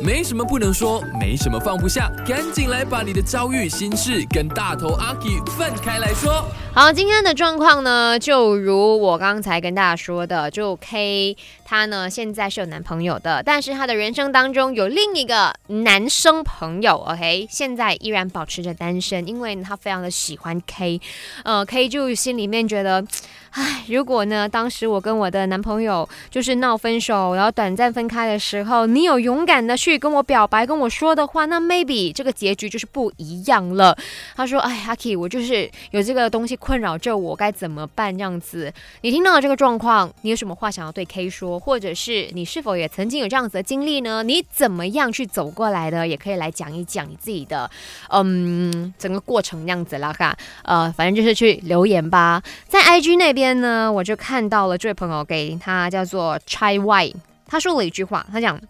[0.00, 6.44] 没什么不能说，没什么放不下，赶紧来把你的遭遇、心事跟大头阿 K 分开来说。
[6.72, 21.00] 好，今天的状况呢，就如我刚才跟大家说的，就 K 她呢现在是有男朋友的，但是她的人生当中有另一个男生朋友，OK，现在依然保持着单身，因为她非常的喜欢 K，
[21.44, 23.04] 呃，K 就心里面觉得。
[23.50, 33.96] 唉，如果呢，当时我跟我的男朋友就是闹分手，然后短暂分开的时候，你有勇敢的去跟我表白，跟我说的话，那 maybe 这个结局就是不一样了。
[34.36, 38.16] 他说：“哎，阿 K，我就是有这个东西困扰着我，该怎么办？
[38.16, 44.22] 这样子，你听到了这个状况，你有什么话想要对 K 说，或者是你是否也曾经有这样子的经历呢？
[44.22, 46.06] 你怎么样去走过来的？
[46.06, 47.70] 也可以来讲一讲你自己的，
[48.10, 57.14] 嗯，整个过程这样子啦，哈，呃，反正就是去留言吧，在 IG 那边。”呢，我就看到了这位朋友给他叫做 chy
[57.46, 58.60] 他说了一句话，他讲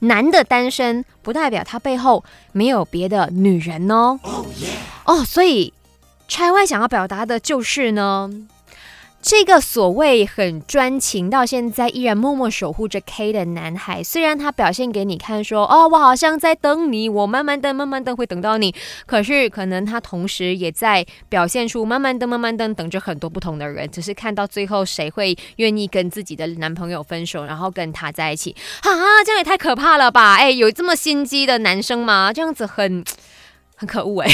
[0.00, 4.18] 男的单身不代表他背后没有别的女人哦。
[5.04, 5.72] 哦，所以
[6.28, 8.30] chy 想要表达的就是呢。
[9.22, 30.36] 这个所谓很专情到现在依然默默守护着 K 的男孩，虽然他表现给你看说，哦，我好像在等你，我慢慢等，慢慢等会等到你，可是可能他同时也在表现出慢慢等，慢慢等，等着很多不同的人，只是看到最后谁会愿意跟自己的男朋友分手，然后跟他在一起，哈啊，这样也太可怕了吧？
[30.36, 32.32] 哎，有这么心机的男生吗？
[32.34, 33.04] 这样子很
[33.76, 34.30] 很可恶哎。